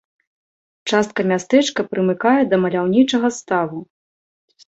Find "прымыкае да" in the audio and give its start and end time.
1.91-2.59